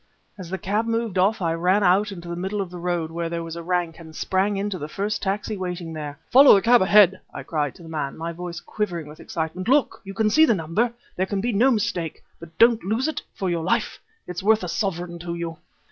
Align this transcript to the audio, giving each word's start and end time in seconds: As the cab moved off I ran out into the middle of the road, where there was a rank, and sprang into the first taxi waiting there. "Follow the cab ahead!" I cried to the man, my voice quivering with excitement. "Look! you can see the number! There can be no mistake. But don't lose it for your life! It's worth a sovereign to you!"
As 0.35 0.49
the 0.49 0.57
cab 0.57 0.87
moved 0.87 1.19
off 1.19 1.43
I 1.43 1.53
ran 1.53 1.83
out 1.83 2.11
into 2.11 2.27
the 2.27 2.35
middle 2.35 2.59
of 2.59 2.71
the 2.71 2.79
road, 2.79 3.11
where 3.11 3.29
there 3.29 3.43
was 3.43 3.55
a 3.55 3.61
rank, 3.61 3.99
and 3.99 4.15
sprang 4.15 4.57
into 4.57 4.79
the 4.79 4.87
first 4.87 5.21
taxi 5.21 5.55
waiting 5.55 5.93
there. 5.93 6.17
"Follow 6.31 6.55
the 6.55 6.61
cab 6.63 6.81
ahead!" 6.81 7.21
I 7.31 7.43
cried 7.43 7.75
to 7.75 7.83
the 7.83 7.87
man, 7.87 8.17
my 8.17 8.31
voice 8.31 8.59
quivering 8.61 9.05
with 9.05 9.19
excitement. 9.19 9.67
"Look! 9.67 10.01
you 10.03 10.15
can 10.15 10.31
see 10.31 10.45
the 10.47 10.55
number! 10.55 10.91
There 11.15 11.27
can 11.27 11.39
be 11.39 11.53
no 11.53 11.69
mistake. 11.69 12.23
But 12.39 12.57
don't 12.57 12.83
lose 12.83 13.07
it 13.07 13.21
for 13.35 13.47
your 13.51 13.63
life! 13.63 13.99
It's 14.25 14.41
worth 14.41 14.63
a 14.63 14.67
sovereign 14.67 15.19
to 15.19 15.35
you!" 15.35 15.57